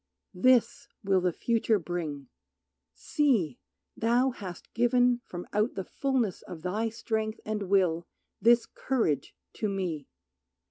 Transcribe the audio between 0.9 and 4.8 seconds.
will the future bring. See! Thou hast